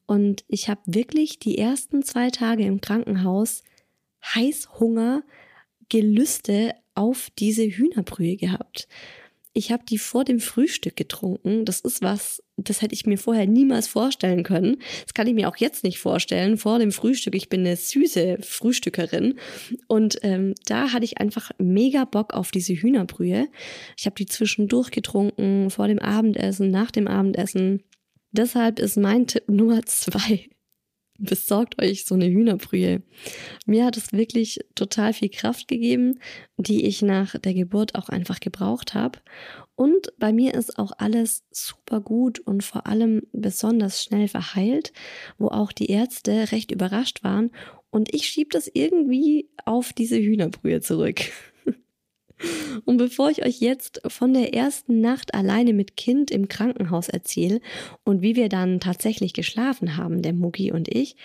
[0.06, 3.64] Und ich habe wirklich die ersten zwei Tage im Krankenhaus
[4.24, 5.24] Heißhunger,
[5.90, 8.88] Gelüste auf diese Hühnerbrühe gehabt.
[9.56, 11.64] Ich habe die vor dem Frühstück getrunken.
[11.64, 14.78] Das ist was, das hätte ich mir vorher niemals vorstellen können.
[15.04, 16.58] Das kann ich mir auch jetzt nicht vorstellen.
[16.58, 19.36] Vor dem Frühstück, ich bin eine süße Frühstückerin.
[19.88, 23.48] Und ähm, da hatte ich einfach mega Bock auf diese Hühnerbrühe.
[23.96, 27.84] Ich habe die zwischendurch getrunken, vor dem Abendessen, nach dem Abendessen.
[28.32, 30.50] Deshalb ist mein Tipp Nummer zwei
[31.24, 33.02] besorgt euch so eine Hühnerbrühe.
[33.66, 36.20] Mir hat es wirklich total viel Kraft gegeben,
[36.58, 39.20] die ich nach der Geburt auch einfach gebraucht habe.
[39.76, 44.94] Und bei mir ist auch alles super gut und vor allem besonders schnell verheilt,
[45.38, 47.52] wo auch die Ärzte recht überrascht waren.
[47.90, 51.22] Und ich schiebe das irgendwie auf diese Hühnerbrühe zurück.
[52.86, 57.62] Und bevor ich euch jetzt von der ersten Nacht alleine mit Kind im Krankenhaus erzähle
[58.04, 61.16] und wie wir dann tatsächlich geschlafen haben, der Mugi und ich,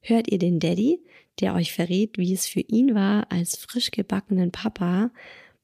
[0.00, 1.00] hört ihr den Daddy,
[1.40, 5.10] der euch verrät, wie es für ihn war, als frisch gebackenen Papa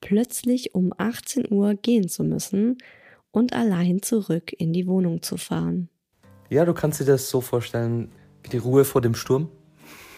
[0.00, 2.78] plötzlich um 18 Uhr gehen zu müssen
[3.30, 5.88] und allein zurück in die Wohnung zu fahren.
[6.50, 8.10] Ja, du kannst dir das so vorstellen
[8.42, 9.50] wie die Ruhe vor dem Sturm.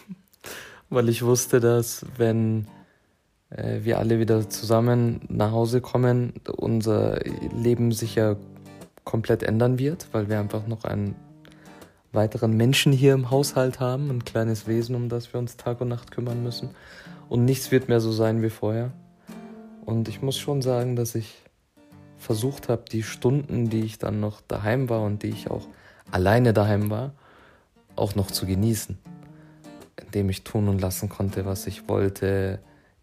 [0.89, 2.67] Weil ich wusste, dass wenn
[3.55, 7.19] wir alle wieder zusammen nach Hause kommen, unser
[7.53, 8.37] Leben sich ja
[9.03, 11.15] komplett ändern wird, weil wir einfach noch einen
[12.13, 15.89] weiteren Menschen hier im Haushalt haben, ein kleines Wesen, um das wir uns Tag und
[15.89, 16.69] Nacht kümmern müssen.
[17.29, 18.91] Und nichts wird mehr so sein wie vorher.
[19.85, 21.41] Und ich muss schon sagen, dass ich
[22.17, 25.67] versucht habe, die Stunden, die ich dann noch daheim war und die ich auch
[26.11, 27.13] alleine daheim war,
[27.95, 28.97] auch noch zu genießen.
[30.05, 32.59] Indem ich tun und lassen konnte, was ich wollte,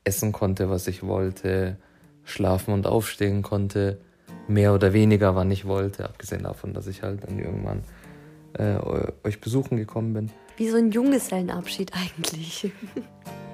[0.08, 1.76] essen konnte, was ich wollte,
[2.24, 3.98] schlafen und aufstehen konnte,
[4.48, 7.82] mehr oder weniger, wann ich wollte, abgesehen davon, dass ich halt dann irgendwann
[8.54, 8.78] äh,
[9.24, 10.30] euch besuchen gekommen bin.
[10.56, 12.72] Wie so ein Junggesellenabschied eigentlich.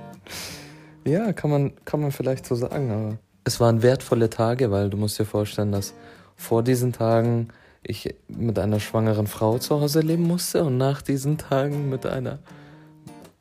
[1.04, 4.96] ja, kann man, kann man vielleicht so sagen, aber es waren wertvolle Tage, weil du
[4.96, 5.92] musst dir vorstellen, dass
[6.36, 7.48] vor diesen Tagen
[7.82, 12.38] ich mit einer schwangeren Frau zu Hause leben musste und nach diesen Tagen mit einer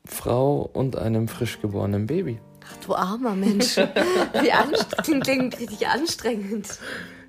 [0.04, 2.38] Frau und einem frisch geborenen Baby.
[2.66, 3.76] Ach du armer Mensch.
[3.76, 6.78] Wie anstrengend, klingt richtig anstrengend.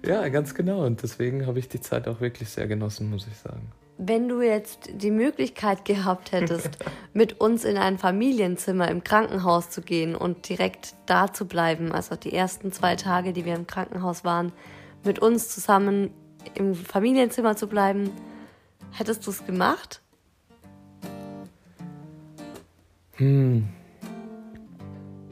[0.06, 0.86] Ja, ganz genau.
[0.86, 3.72] Und deswegen habe ich die Zeit auch wirklich sehr genossen, muss ich sagen.
[3.98, 6.78] Wenn du jetzt die Möglichkeit gehabt hättest,
[7.14, 12.16] mit uns in ein Familienzimmer im Krankenhaus zu gehen und direkt da zu bleiben, also
[12.16, 14.52] die ersten zwei Tage, die wir im Krankenhaus waren,
[15.04, 16.12] mit uns zusammen
[16.54, 18.12] im Familienzimmer zu bleiben,
[18.92, 20.02] hättest du es gemacht?
[23.14, 23.70] Hm.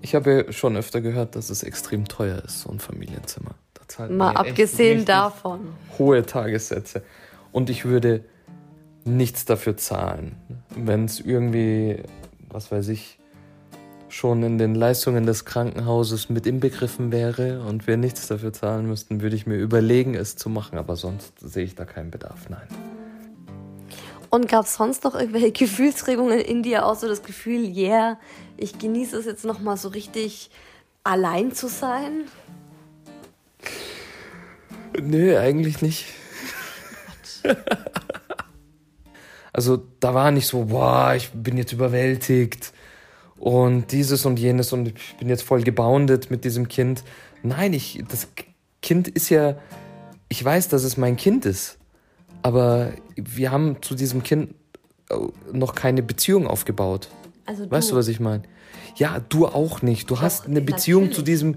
[0.03, 3.55] Ich habe schon öfter gehört, dass es extrem teuer ist, so ein Familienzimmer.
[4.09, 5.61] Mal abgesehen davon.
[5.97, 7.03] Hohe Tagessätze.
[7.53, 8.25] Und ich würde
[9.05, 10.35] nichts dafür zahlen.
[10.75, 12.03] Wenn es irgendwie,
[12.49, 13.17] was weiß ich,
[14.09, 19.21] schon in den Leistungen des Krankenhauses mit inbegriffen wäre und wir nichts dafür zahlen müssten,
[19.21, 20.77] würde ich mir überlegen, es zu machen.
[20.77, 22.67] Aber sonst sehe ich da keinen Bedarf, nein.
[24.33, 28.19] Und gab es sonst noch irgendwelche Gefühlsregungen in dir, außer das Gefühl, yeah,
[28.57, 30.49] ich genieße es jetzt nochmal so richtig
[31.03, 32.23] allein zu sein?
[34.99, 36.05] Nö, eigentlich nicht.
[39.53, 42.73] also da war nicht so, boah, ich bin jetzt überwältigt
[43.37, 47.03] und dieses und jenes und ich bin jetzt voll geboundet mit diesem Kind.
[47.43, 48.29] Nein, ich, das
[48.81, 49.59] Kind ist ja,
[50.27, 51.77] ich weiß, dass es mein Kind ist,
[52.43, 54.53] aber wir haben zu diesem Kind
[55.09, 55.15] äh,
[55.51, 57.09] noch keine Beziehung aufgebaut.
[57.45, 57.71] Also du.
[57.71, 58.43] Weißt du, was ich meine?
[58.95, 60.09] Ja, du auch nicht.
[60.09, 61.17] Du Doch, hast eine Beziehung natürlich.
[61.17, 61.55] zu diesem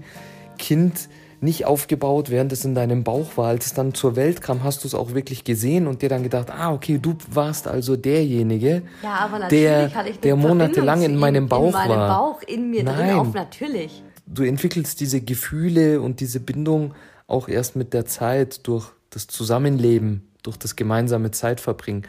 [0.57, 3.49] Kind nicht aufgebaut, während es in deinem Bauch war.
[3.49, 6.23] Als es dann zur Welt kam, hast du es auch wirklich gesehen und dir dann
[6.23, 9.91] gedacht, ah, okay, du warst also derjenige, ja, der,
[10.23, 12.19] der monatelang in meinem Bauch in meinem war.
[12.19, 12.95] Bauch, in mir Nein.
[12.95, 14.03] drin auf, natürlich.
[14.25, 16.95] Du entwickelst diese Gefühle und diese Bindung
[17.27, 22.07] auch erst mit der Zeit durch das Zusammenleben, durch das gemeinsame Zeitverbringen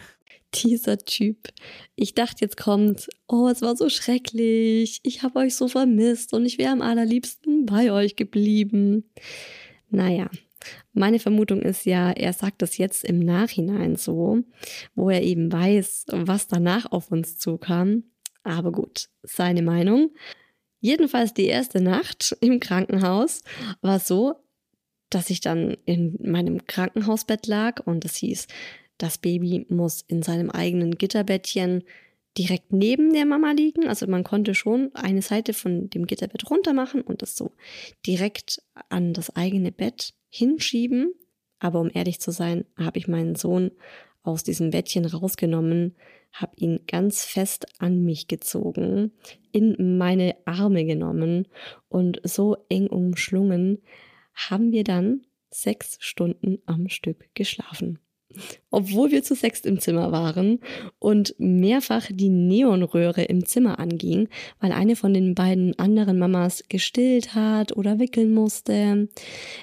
[0.54, 1.48] dieser Typ.
[1.94, 6.46] Ich dachte, jetzt kommt, oh, es war so schrecklich, ich habe euch so vermisst und
[6.46, 9.10] ich wäre am allerliebsten bei euch geblieben.
[9.90, 10.30] Naja,
[10.92, 14.42] meine Vermutung ist ja, er sagt das jetzt im Nachhinein so,
[14.94, 18.04] wo er eben weiß, was danach auf uns zukam.
[18.42, 20.10] Aber gut, seine Meinung.
[20.80, 23.42] Jedenfalls die erste Nacht im Krankenhaus
[23.80, 24.36] war so,
[25.10, 28.46] dass ich dann in meinem Krankenhausbett lag und es hieß,
[28.98, 31.84] das Baby muss in seinem eigenen Gitterbettchen
[32.36, 33.88] direkt neben der Mama liegen.
[33.88, 37.52] Also man konnte schon eine Seite von dem Gitterbett runter machen und das so
[38.06, 41.12] direkt an das eigene Bett hinschieben.
[41.58, 43.72] Aber um ehrlich zu sein, habe ich meinen Sohn
[44.22, 45.96] aus diesem Bettchen rausgenommen,
[46.32, 49.12] habe ihn ganz fest an mich gezogen,
[49.50, 51.48] in meine Arme genommen
[51.88, 53.78] und so eng umschlungen,
[54.48, 57.98] haben wir dann sechs Stunden am Stück geschlafen
[58.70, 60.60] obwohl wir zu sechst im Zimmer waren
[60.98, 64.28] und mehrfach die Neonröhre im Zimmer anging,
[64.60, 69.08] weil eine von den beiden anderen Mamas gestillt hat oder wickeln musste.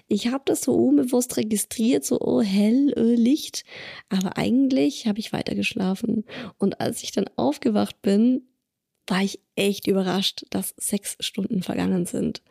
[0.07, 3.65] Ich habe das so unbewusst registriert, so oh hell äh, Licht,
[4.09, 6.25] aber eigentlich habe ich weitergeschlafen
[6.57, 8.47] und als ich dann aufgewacht bin,
[9.07, 12.41] war ich echt überrascht, dass sechs Stunden vergangen sind.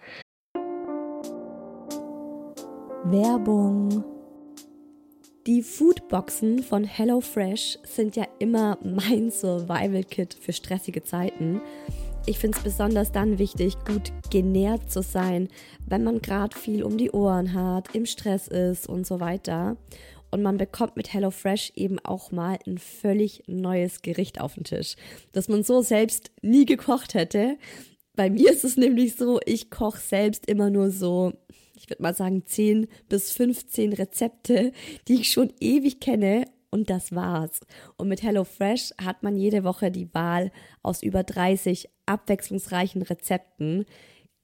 [3.04, 4.04] Werbung
[5.46, 11.60] die Foodboxen von HelloFresh sind ja immer mein Survival-Kit für stressige Zeiten.
[12.24, 15.48] Ich finde es besonders dann wichtig, gut genährt zu sein,
[15.84, 19.76] wenn man gerade viel um die Ohren hat, im Stress ist und so weiter.
[20.30, 24.96] Und man bekommt mit HelloFresh eben auch mal ein völlig neues Gericht auf den Tisch,
[25.32, 27.58] das man so selbst nie gekocht hätte.
[28.16, 31.34] Bei mir ist es nämlich so, ich koche selbst immer nur so
[31.74, 34.72] ich würde mal sagen, 10 bis 15 Rezepte,
[35.08, 37.60] die ich schon ewig kenne und das war's.
[37.96, 40.50] Und mit HelloFresh hat man jede Woche die Wahl
[40.82, 43.86] aus über 30 abwechslungsreichen Rezepten,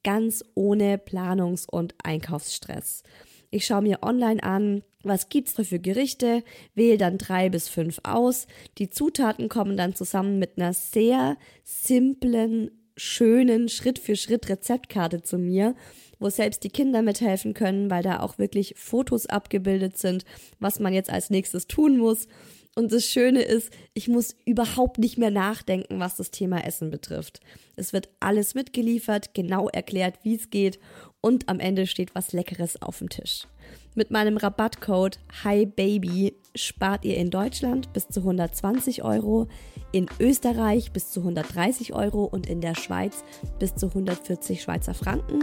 [0.04, 3.02] ganz ohne Planungs- und Einkaufsstress.
[3.50, 8.00] Ich schaue mir online an, was gibt's da für Gerichte, wähle dann drei bis fünf
[8.04, 8.46] aus.
[8.78, 15.74] Die Zutaten kommen dann zusammen mit einer sehr simplen, schönen Schritt-für-Schritt-Rezeptkarte zu mir
[16.20, 20.24] wo selbst die Kinder mithelfen können, weil da auch wirklich Fotos abgebildet sind,
[20.60, 22.28] was man jetzt als nächstes tun muss.
[22.76, 27.40] Und das Schöne ist, ich muss überhaupt nicht mehr nachdenken, was das Thema Essen betrifft.
[27.74, 30.78] Es wird alles mitgeliefert, genau erklärt, wie es geht
[31.20, 33.46] und am Ende steht was Leckeres auf dem Tisch.
[33.96, 39.48] Mit meinem Rabattcode HiBaby spart ihr in Deutschland bis zu 120 Euro,
[39.90, 43.24] in Österreich bis zu 130 Euro und in der Schweiz
[43.58, 45.42] bis zu 140 Schweizer Franken.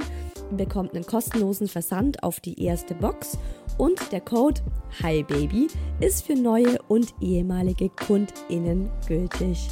[0.52, 3.38] bekommt einen kostenlosen Versand auf die erste Box
[3.78, 4.62] und der Code
[5.02, 5.68] HiBaby
[6.00, 9.68] ist für neue und ehemalige KundInnen gültig.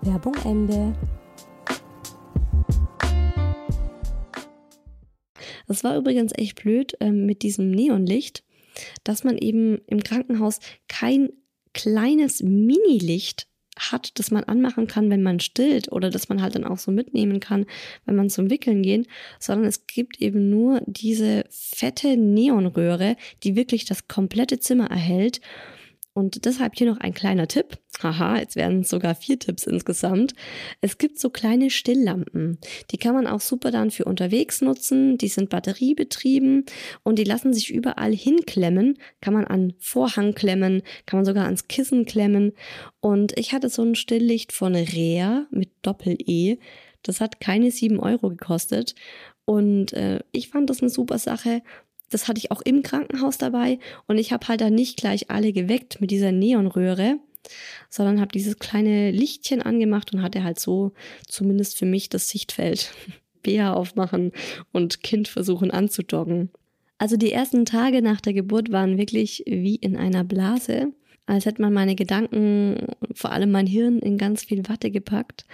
[0.00, 0.94] Werbung Ende.
[5.66, 8.44] Das war übrigens echt blöd äh, mit diesem Neonlicht,
[9.04, 11.30] dass man eben im Krankenhaus kein
[11.72, 13.48] kleines Mini-Licht
[13.78, 16.90] hat, das man anmachen kann, wenn man stillt oder das man halt dann auch so
[16.90, 17.66] mitnehmen kann,
[18.06, 19.06] wenn man zum Wickeln geht,
[19.38, 25.40] sondern es gibt eben nur diese fette Neonröhre, die wirklich das komplette Zimmer erhält
[26.16, 27.76] und deshalb hier noch ein kleiner Tipp.
[28.02, 30.32] Haha, jetzt werden es sogar vier Tipps insgesamt.
[30.80, 32.56] Es gibt so kleine Stilllampen.
[32.90, 35.18] Die kann man auch super dann für unterwegs nutzen.
[35.18, 36.64] Die sind batteriebetrieben
[37.02, 38.96] und die lassen sich überall hinklemmen.
[39.20, 42.54] Kann man an Vorhang klemmen, kann man sogar ans Kissen klemmen.
[43.00, 46.56] Und ich hatte so ein Stilllicht von Rea mit Doppel-E.
[47.02, 48.94] Das hat keine sieben Euro gekostet.
[49.44, 51.60] Und äh, ich fand das eine super Sache
[52.10, 55.52] das hatte ich auch im Krankenhaus dabei und ich habe halt dann nicht gleich alle
[55.52, 57.18] geweckt mit dieser Neonröhre,
[57.90, 60.92] sondern habe dieses kleine Lichtchen angemacht und hatte halt so
[61.26, 62.92] zumindest für mich das Sichtfeld.
[63.42, 64.32] Bär aufmachen
[64.72, 66.50] und Kind versuchen anzudoggen.
[66.98, 70.92] Also die ersten Tage nach der Geburt waren wirklich wie in einer Blase,
[71.26, 75.46] als hätte man meine Gedanken, vor allem mein Hirn, in ganz viel Watte gepackt.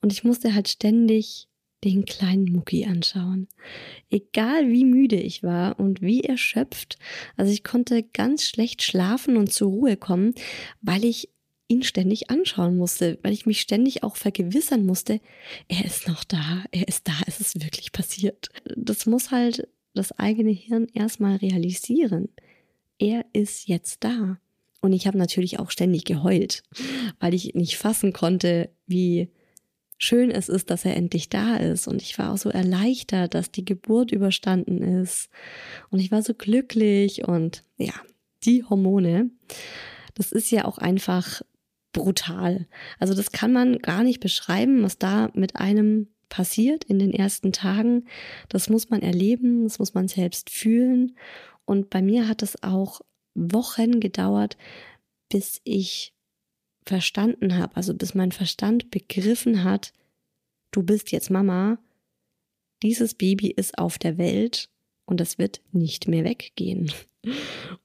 [0.00, 1.48] Und ich musste halt ständig
[1.84, 3.48] den kleinen Mucki anschauen.
[4.10, 6.98] Egal wie müde ich war und wie erschöpft,
[7.36, 10.34] also ich konnte ganz schlecht schlafen und zur Ruhe kommen,
[10.80, 11.28] weil ich
[11.68, 15.20] ihn ständig anschauen musste, weil ich mich ständig auch vergewissern musste,
[15.68, 18.48] er ist noch da, er ist da, es ist wirklich passiert.
[18.76, 22.28] Das muss halt das eigene Hirn erstmal realisieren.
[22.98, 24.38] Er ist jetzt da.
[24.80, 26.62] Und ich habe natürlich auch ständig geheult,
[27.18, 29.30] weil ich nicht fassen konnte, wie
[29.98, 31.88] schön es ist, dass er endlich da ist.
[31.88, 35.28] Und ich war auch so erleichtert, dass die Geburt überstanden ist.
[35.90, 37.94] Und ich war so glücklich und ja,
[38.44, 39.30] die Hormone,
[40.14, 41.42] das ist ja auch einfach
[41.92, 42.66] brutal.
[42.98, 47.52] Also das kann man gar nicht beschreiben, was da mit einem passiert in den ersten
[47.52, 48.06] Tagen.
[48.48, 51.16] Das muss man erleben, das muss man selbst fühlen.
[51.64, 53.00] Und bei mir hat es auch
[53.34, 54.56] Wochen gedauert,
[55.28, 56.13] bis ich
[56.86, 59.92] verstanden habe, also bis mein Verstand begriffen hat,
[60.70, 61.78] du bist jetzt Mama,
[62.82, 64.68] dieses Baby ist auf der Welt
[65.06, 66.92] und es wird nicht mehr weggehen.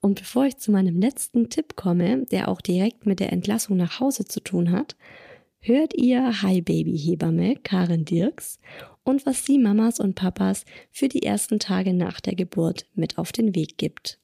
[0.01, 3.99] Und bevor ich zu meinem letzten Tipp komme, der auch direkt mit der Entlassung nach
[3.99, 4.97] Hause zu tun hat,
[5.59, 8.59] hört ihr Hi Baby Hebamme Karin Dirks
[9.03, 13.31] und was sie Mamas und Papas für die ersten Tage nach der Geburt mit auf
[13.31, 14.19] den Weg gibt.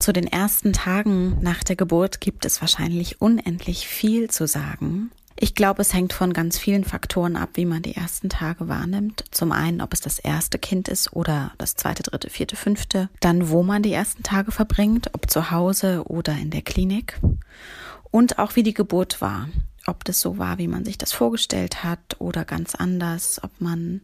[0.00, 5.10] Zu den ersten Tagen nach der Geburt gibt es wahrscheinlich unendlich viel zu sagen.
[5.38, 9.24] Ich glaube, es hängt von ganz vielen Faktoren ab, wie man die ersten Tage wahrnimmt.
[9.30, 13.10] Zum einen, ob es das erste Kind ist oder das zweite, dritte, vierte, fünfte.
[13.20, 17.20] Dann, wo man die ersten Tage verbringt, ob zu Hause oder in der Klinik.
[18.10, 19.50] Und auch, wie die Geburt war.
[19.86, 23.38] Ob das so war, wie man sich das vorgestellt hat oder ganz anders.
[23.44, 24.00] Ob man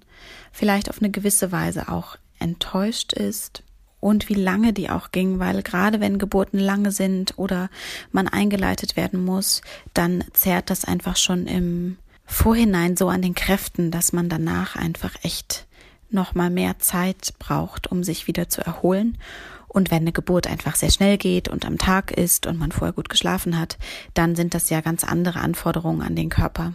[0.52, 3.62] vielleicht auf eine gewisse Weise auch enttäuscht ist
[4.07, 7.69] und wie lange die auch ging, weil gerade wenn Geburten lange sind oder
[8.12, 9.62] man eingeleitet werden muss,
[9.95, 15.16] dann zehrt das einfach schon im Vorhinein so an den Kräften, dass man danach einfach
[15.23, 15.66] echt
[16.09, 19.19] noch mal mehr Zeit braucht, um sich wieder zu erholen.
[19.66, 22.95] Und wenn eine Geburt einfach sehr schnell geht und am Tag ist und man vorher
[22.95, 23.77] gut geschlafen hat,
[24.14, 26.75] dann sind das ja ganz andere Anforderungen an den Körper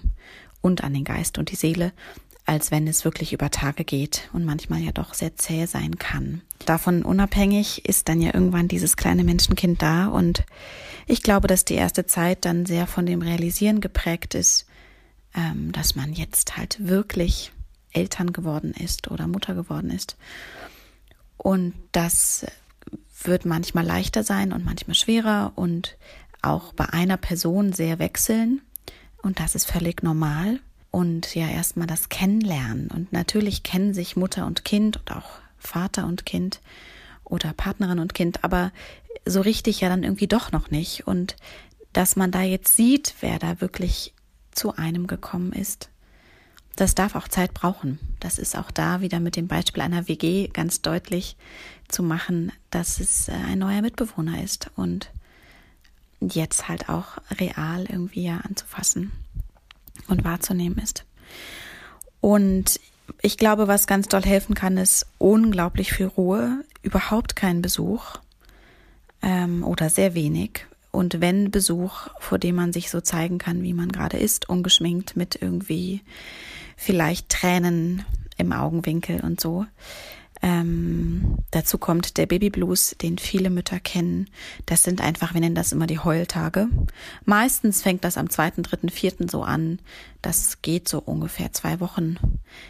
[0.60, 1.94] und an den Geist und die Seele,
[2.46, 6.42] als wenn es wirklich über Tage geht und manchmal ja doch sehr zäh sein kann.
[6.66, 10.44] Davon unabhängig ist dann ja irgendwann dieses kleine Menschenkind da und
[11.08, 14.66] ich glaube, dass die erste Zeit dann sehr von dem Realisieren geprägt ist,
[15.34, 17.52] ähm, dass man jetzt halt wirklich
[17.94, 20.18] Eltern geworden ist oder Mutter geworden ist.
[21.38, 22.46] Und das
[23.24, 25.98] wird manchmal leichter sein und manchmal schwerer und
[26.42, 28.62] auch bei einer Person sehr wechseln.
[29.22, 30.60] Und das ist völlig normal
[30.92, 32.88] und ja erstmal das Kennenlernen.
[32.88, 36.62] Und natürlich kennen sich Mutter und Kind und auch Vater und Kind
[37.24, 38.72] oder Partnerin und Kind, aber
[39.26, 41.08] so richtig ja dann irgendwie doch noch nicht.
[41.08, 41.38] Und
[41.94, 44.14] dass man da jetzt sieht, wer da wirklich
[44.52, 45.90] zu einem gekommen ist,
[46.76, 48.00] das darf auch Zeit brauchen.
[48.20, 51.38] Das ist auch da wieder mit dem Beispiel einer WG ganz deutlich
[51.88, 55.12] zu machen, dass es äh, ein neuer Mitbewohner ist und
[56.22, 59.12] jetzt halt auch real irgendwie ja anzufassen
[60.08, 61.06] und wahrzunehmen ist.
[62.20, 62.80] Und
[63.22, 68.18] ich glaube, was ganz doll helfen kann, ist unglaublich viel Ruhe, überhaupt kein Besuch
[69.22, 70.66] ähm, oder sehr wenig.
[70.92, 75.16] Und wenn Besuch, vor dem man sich so zeigen kann, wie man gerade ist, ungeschminkt
[75.16, 76.02] mit irgendwie
[76.76, 78.06] vielleicht Tränen
[78.38, 79.66] im Augenwinkel und so,
[80.44, 84.28] Ähm, dazu kommt der Babyblues, den viele Mütter kennen.
[84.66, 86.68] Das sind einfach, wir nennen das immer die Heultage.
[87.26, 89.80] Meistens fängt das am zweiten, dritten, vierten so an.
[90.22, 92.18] Das geht so ungefähr zwei Wochen,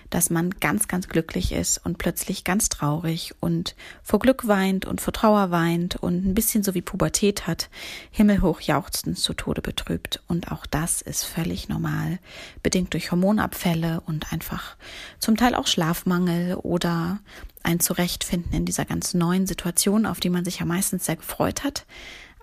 [0.10, 5.02] dass man ganz, ganz glücklich ist und plötzlich ganz traurig und vor Glück weint und
[5.02, 7.70] vor Trauer weint und ein bisschen so wie Pubertät hat,
[8.10, 10.22] himmelhoch jauchzend zu Tode betrübt.
[10.28, 12.20] Und auch das ist völlig normal,
[12.64, 14.78] bedingt durch Hormonabfälle und einfach
[15.20, 17.20] zum Teil auch Schlafmangel oder
[17.64, 21.64] ein Zurechtfinden in dieser ganz neuen Situation, auf die man sich ja meistens sehr gefreut
[21.64, 21.86] hat.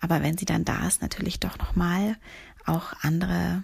[0.01, 2.17] Aber wenn sie dann da ist, natürlich doch nochmal
[2.67, 3.63] auch andere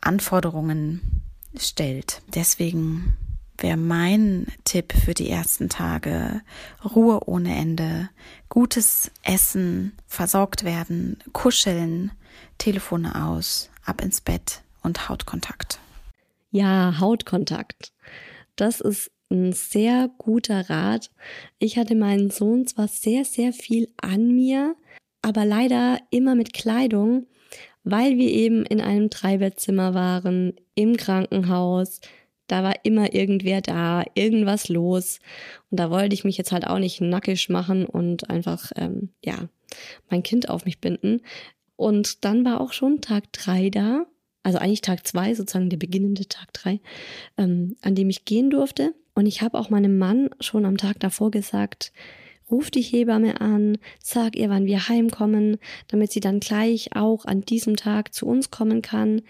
[0.00, 1.22] Anforderungen
[1.56, 2.22] stellt.
[2.28, 3.16] Deswegen
[3.58, 6.40] wäre mein Tipp für die ersten Tage
[6.84, 8.08] Ruhe ohne Ende,
[8.48, 12.12] gutes Essen, versorgt werden, kuscheln,
[12.58, 15.78] Telefone aus, ab ins Bett und Hautkontakt.
[16.50, 17.92] Ja, Hautkontakt.
[18.56, 21.10] Das ist ein sehr guter Rat.
[21.58, 24.74] Ich hatte meinen Sohn zwar sehr, sehr viel an mir,
[25.22, 27.26] aber leider immer mit Kleidung,
[27.84, 32.00] weil wir eben in einem Dreibettzimmer waren, im Krankenhaus.
[32.46, 35.20] Da war immer irgendwer da, irgendwas los.
[35.70, 39.48] Und da wollte ich mich jetzt halt auch nicht nackig machen und einfach, ähm, ja,
[40.10, 41.20] mein Kind auf mich binden.
[41.76, 44.04] Und dann war auch schon Tag drei da,
[44.42, 46.80] also eigentlich Tag zwei, sozusagen der beginnende Tag drei,
[47.38, 48.94] ähm, an dem ich gehen durfte.
[49.20, 51.92] Und ich habe auch meinem Mann schon am Tag davor gesagt,
[52.50, 55.58] ruf die Hebamme an, sag ihr, wann wir heimkommen,
[55.88, 59.20] damit sie dann gleich auch an diesem Tag zu uns kommen kann.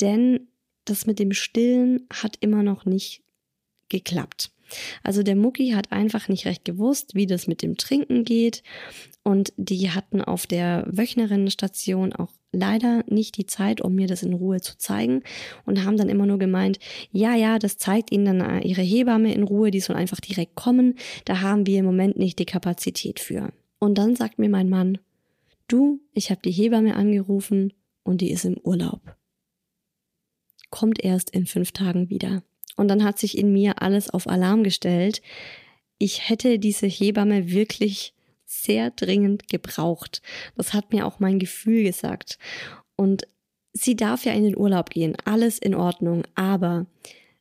[0.00, 0.48] Denn
[0.86, 3.24] das mit dem Stillen hat immer noch nicht
[3.90, 4.52] geklappt.
[5.02, 8.62] Also der Mucki hat einfach nicht recht gewusst, wie das mit dem Trinken geht.
[9.22, 14.32] Und die hatten auf der Wöchnerinnenstation auch leider nicht die Zeit, um mir das in
[14.32, 15.22] Ruhe zu zeigen
[15.64, 16.78] und haben dann immer nur gemeint,
[17.12, 20.54] ja, ja, das zeigt ihnen dann äh, ihre Hebamme in Ruhe, die soll einfach direkt
[20.54, 20.94] kommen,
[21.24, 23.52] da haben wir im Moment nicht die Kapazität für.
[23.78, 24.98] Und dann sagt mir mein Mann,
[25.68, 29.00] du, ich habe die Hebamme angerufen und die ist im Urlaub.
[30.70, 32.42] Kommt erst in fünf Tagen wieder.
[32.76, 35.22] Und dann hat sich in mir alles auf Alarm gestellt.
[35.98, 38.15] Ich hätte diese Hebamme wirklich
[38.46, 40.22] sehr dringend gebraucht.
[40.56, 42.38] Das hat mir auch mein Gefühl gesagt.
[42.96, 43.26] Und
[43.72, 46.86] sie darf ja in den Urlaub gehen, alles in Ordnung, aber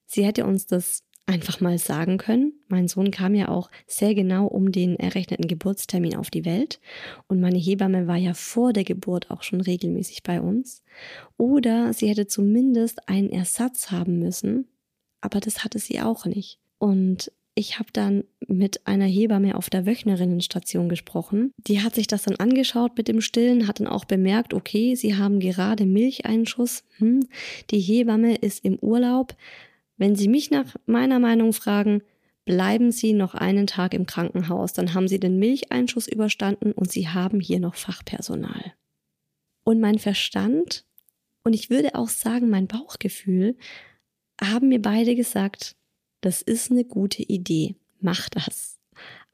[0.06, 2.54] sie hätte uns das einfach mal sagen können.
[2.68, 6.80] Mein Sohn kam ja auch sehr genau um den errechneten Geburtstermin auf die Welt
[7.28, 10.84] und meine Hebamme war ja vor der Geburt auch schon regelmäßig bei uns.
[11.38, 14.68] Oder sie hätte zumindest einen Ersatz haben müssen,
[15.22, 16.60] aber das hatte sie auch nicht.
[16.78, 21.52] Und ich habe dann mit einer Hebamme auf der Wöchnerinnenstation gesprochen.
[21.58, 25.16] Die hat sich das dann angeschaut mit dem Stillen, hat dann auch bemerkt, okay, sie
[25.16, 26.84] haben gerade Milcheinschuss.
[26.98, 27.22] Hm,
[27.72, 29.36] die Hebamme ist im Urlaub.
[29.98, 32.04] Wenn Sie mich nach meiner Meinung fragen,
[32.44, 37.08] bleiben Sie noch einen Tag im Krankenhaus, dann haben Sie den Milcheinschuss überstanden und Sie
[37.08, 38.74] haben hier noch Fachpersonal.
[39.64, 40.86] Und mein Verstand
[41.46, 43.56] und ich würde auch sagen, mein Bauchgefühl
[44.42, 45.78] haben mir beide gesagt,
[46.26, 48.80] das ist eine gute Idee, mach das.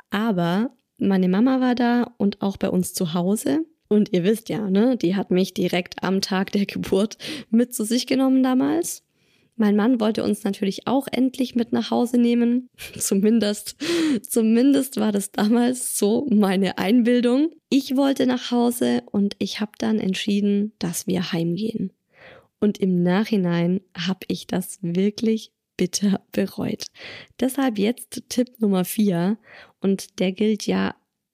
[0.09, 3.65] Aber meine Mama war da und auch bei uns zu Hause.
[3.87, 7.17] Und ihr wisst ja, ne, die hat mich direkt am Tag der Geburt
[7.49, 9.03] mit zu sich genommen damals.
[9.55, 12.67] Mein Mann wollte uns natürlich auch endlich mit nach Hause nehmen.
[12.97, 13.77] zumindest,
[14.21, 17.51] zumindest war das damals so meine Einbildung.
[17.69, 21.93] Ich wollte nach Hause und ich habe dann entschieden, dass wir heimgehen.
[22.59, 26.86] Und im Nachhinein habe ich das wirklich bitter bereut.
[27.39, 29.39] Deshalb jetzt Tipp Nummer vier
[29.79, 30.93] und der gilt ja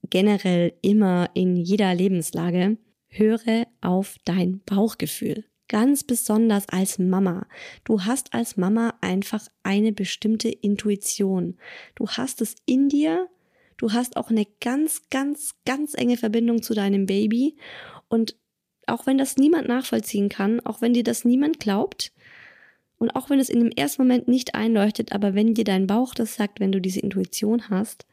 [0.09, 2.77] generell immer in jeder Lebenslage.
[3.09, 5.43] Höre auf dein Bauchgefühl.
[5.67, 7.45] Ganz besonders als Mama.
[7.83, 11.57] Du hast als Mama einfach eine bestimmte Intuition.
[11.95, 13.27] Du hast es in dir.
[13.75, 17.57] Du hast auch eine ganz, ganz, ganz enge Verbindung zu deinem Baby.
[18.07, 18.37] Und
[18.85, 22.13] auch wenn das niemand nachvollziehen kann, auch wenn dir das niemand glaubt,
[22.97, 26.13] und auch wenn es in dem ersten Moment nicht einleuchtet, aber wenn dir dein Bauch
[26.13, 28.05] das sagt, wenn du diese Intuition hast,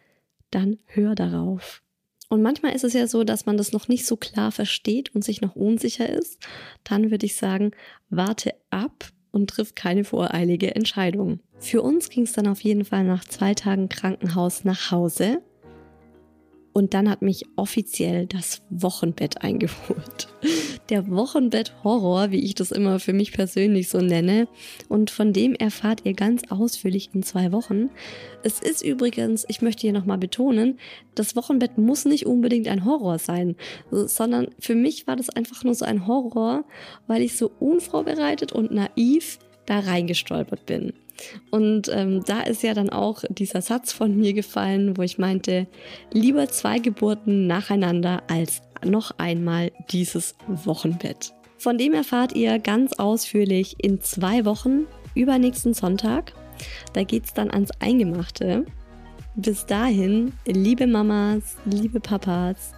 [0.51, 1.83] dann hör darauf.
[2.29, 5.25] Und manchmal ist es ja so, dass man das noch nicht so klar versteht und
[5.25, 6.39] sich noch unsicher ist.
[6.83, 7.73] Dann würde ich sagen,
[8.11, 11.41] warte ab und triff keine voreilige Entscheidung.
[11.59, 15.43] Für uns ging es dann auf jeden Fall nach zwei Tagen Krankenhaus nach Hause
[16.75, 20.29] und dann hat mich offiziell das Wochenbett eingeholt.
[20.91, 24.49] Der Wochenbett-Horror, wie ich das immer für mich persönlich so nenne.
[24.89, 27.89] Und von dem erfahrt ihr ganz ausführlich in zwei Wochen.
[28.43, 30.79] Es ist übrigens, ich möchte hier nochmal betonen,
[31.15, 33.57] das Wochenbett muss nicht unbedingt ein Horror sein,
[33.91, 36.65] sondern für mich war das einfach nur so ein Horror,
[37.07, 40.93] weil ich so unvorbereitet und naiv da reingestolpert bin.
[41.51, 45.67] Und ähm, da ist ja dann auch dieser Satz von mir gefallen, wo ich meinte,
[46.13, 51.33] lieber zwei Geburten nacheinander als noch einmal dieses Wochenbett.
[51.59, 56.33] Von dem erfahrt ihr ganz ausführlich in zwei Wochen übernächsten Sonntag.
[56.93, 58.67] Da geht es dann ans Eingemachte.
[59.37, 62.73] Bis dahin, liebe Mamas, liebe Papas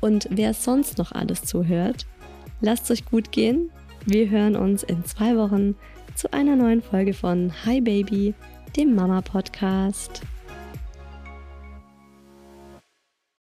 [0.00, 2.06] und wer sonst noch alles zuhört,
[2.60, 3.70] lasst euch gut gehen.
[4.06, 5.76] Wir hören uns in zwei Wochen
[6.14, 8.34] zu einer neuen Folge von Hi Baby,
[8.76, 10.22] dem Mama Podcast.